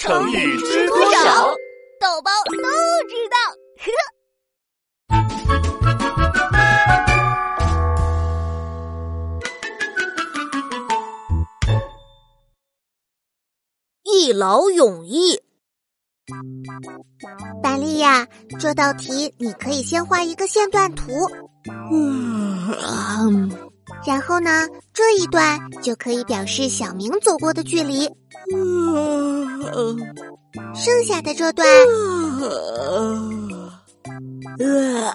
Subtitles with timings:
[0.00, 1.54] 成语知多少？
[2.00, 2.56] 豆包都
[3.06, 3.36] 知道。
[14.04, 15.38] 一劳永逸。
[17.62, 18.26] 百丽呀，
[18.58, 21.12] 这道题你可以先画一个线段图。
[21.92, 23.69] 嗯。
[24.06, 28.08] 然后呢，这一段就可以表示小明走过的距离。
[30.74, 31.66] 剩下的这段，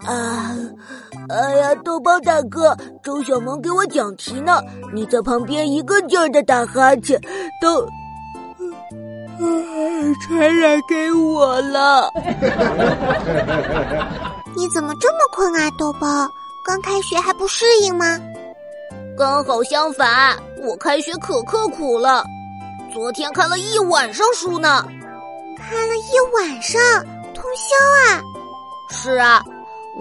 [0.06, 0.56] 啊！
[1.30, 4.62] 哎呀，豆包大哥，周小萌给我讲题呢，
[4.94, 7.20] 你在旁边一个劲儿的打哈欠，
[7.60, 7.86] 都
[10.22, 12.12] 传染给我了。
[14.56, 16.30] 你怎么这么困啊，豆包？
[16.64, 18.20] 刚开学还不适应吗？
[19.18, 22.26] 刚好相反，我开学可刻苦了，
[22.94, 24.86] 昨天看了一晚上书呢。
[25.58, 26.82] 看了一晚上
[27.34, 28.22] 通宵啊！
[28.90, 29.42] 是啊，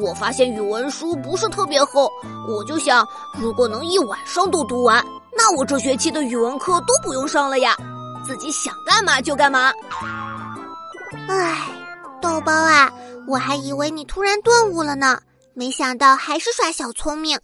[0.00, 2.10] 我发现语文书不是特别厚，
[2.48, 3.06] 我就想，
[3.40, 7.76] 如果能一晚上都读完，那我这学期的语文课都不用上了呀，
[8.26, 9.72] 自己想干嘛就干嘛。
[11.28, 11.68] 唉，
[12.20, 12.92] 豆包啊，
[13.28, 15.20] 我还以为你突然顿悟了呢，
[15.54, 17.38] 没想到还是耍小聪明。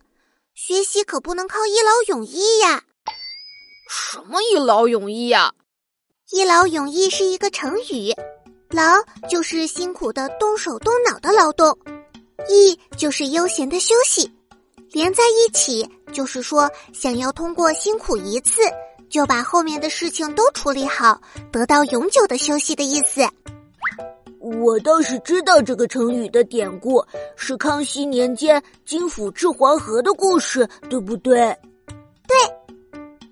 [0.63, 2.83] 学习可不能靠一劳永逸呀！
[3.89, 5.55] 什么一劳永逸呀？
[6.33, 8.15] 一劳永逸是一个成语，
[8.69, 8.83] 劳
[9.27, 11.79] 就是辛苦的动手动脑的劳动，
[12.47, 14.31] 逸就是悠闲的休息，
[14.91, 18.61] 连在一起就是说想要通过辛苦一次
[19.09, 21.19] 就把后面的事情都处理好，
[21.51, 23.27] 得到永久的休息的意思。
[24.59, 27.05] 我倒是知道这个成语的典故，
[27.37, 31.57] 是康熙年间金府治黄河的故事，对不对？
[32.27, 32.37] 对。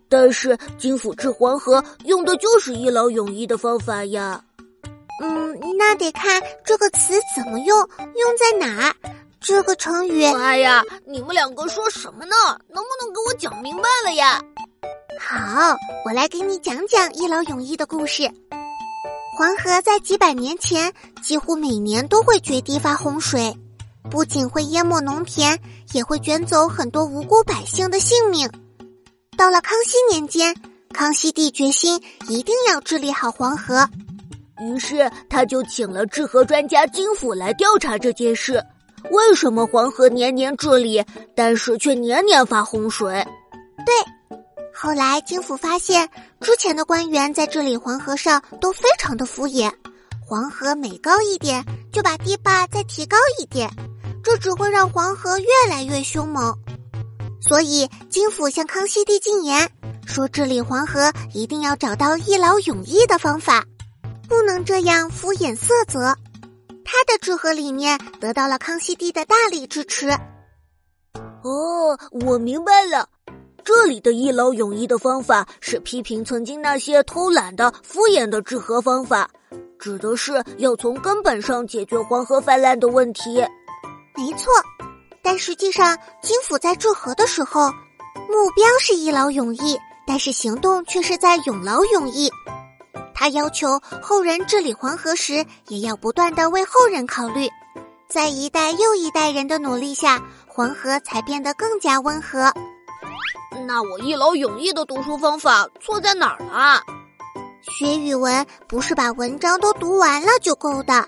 [0.08, 4.42] 但是金府治黄河用的就是一劳永逸的方法呀。
[5.22, 8.94] 嗯，那得看这个词怎么用，用在哪儿。
[9.40, 10.24] 这个成语……
[10.24, 12.34] 哎呀，你们两个说什么呢？
[12.68, 14.40] 能不能给我讲明白了呀？
[15.20, 18.30] 好，我来给你讲讲一劳永逸的故事。
[19.38, 23.56] 黄河在几百年前几乎每年都会决堤发洪水，
[24.10, 25.56] 不仅会淹没农田，
[25.92, 28.50] 也会卷走很多无辜百姓的性命。
[29.36, 30.52] 到了康熙年间，
[30.92, 33.88] 康熙帝决心一定要治理好黄河，
[34.60, 38.60] 于是他就请了治河专家金府来调查这件事：
[39.12, 41.00] 为什么黄河年年治理，
[41.36, 43.24] 但是却年年发洪水？
[43.86, 44.17] 对。
[44.80, 46.08] 后来，金府发现
[46.40, 49.72] 之前的官员在治理黄河上都非常的敷衍，
[50.24, 53.68] 黄河每高一点就把堤坝再提高一点，
[54.22, 56.56] 这只会让黄河越来越凶猛。
[57.40, 59.68] 所以，金府向康熙帝进言，
[60.06, 63.64] 说治理黄河一定要找到一劳永逸的方法，
[64.28, 66.16] 不能这样敷衍塞责。
[66.84, 70.08] 他的治河理念得到了康熙帝的大力支持。
[71.42, 73.08] 哦，我明白了。
[73.68, 79.28] 这里的一劳永逸的方法是批评曾经那些偷懒的、敷衍的治河方法，
[79.78, 83.44] 指的是要从根本上解决黄河泛滥的问题。
[84.16, 84.50] 没错，
[85.22, 87.68] 但实际上，金府在治河的时候，
[88.30, 92.32] 目标是一劳永逸，但是行动却是在永劳永逸。
[93.14, 97.46] 他要求后人治理黄河时，也要不断的为后人考虑，
[98.08, 102.50] 在一代又一代人的努力下，黄河才变得更加温和。
[103.68, 106.80] 那我一劳永逸的读书方法错在哪儿了？
[107.60, 111.06] 学语文不是把文章都读完了就够的，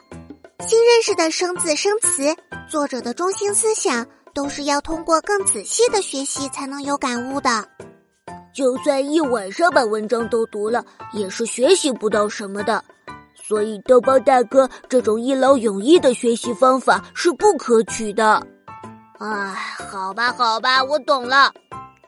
[0.69, 2.37] 新认识的生字生词，
[2.69, 7.67] 作者的中心思想，都是要通过更仔细的学习才能有感悟的。
[8.53, 10.85] 就算一晚上把文章都读了，
[11.15, 12.85] 也是学习不到什么的。
[13.43, 18.47] 所以豆包大哥这种一劳永逸的学习方法是不可取的。
[19.19, 19.55] 唉，
[19.91, 21.51] 好吧，好吧，我懂了。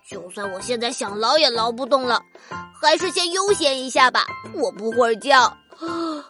[0.08, 2.20] 就算我现在想捞也捞不动了，
[2.80, 4.24] 还是先悠闲一下吧。
[4.54, 5.56] 我不会叫。
[5.80, 6.22] 嗯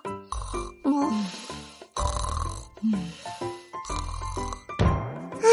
[5.43, 5.49] 唉，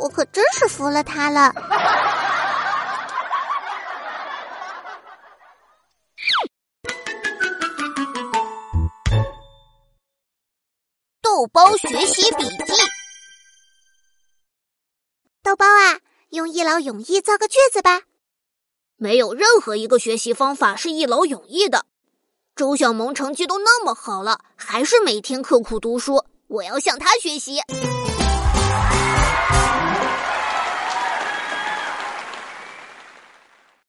[0.00, 1.52] 我可真是服了他了。
[11.20, 12.72] 豆包学习笔记，
[16.32, 18.02] 用一劳永逸造个句子吧。
[18.96, 21.84] 没有任何一个学习方法是一劳永逸的。
[22.56, 26.24] 周小萌成绩都那么好了，还是每天刻苦读书。
[26.48, 27.58] 我要向他学习。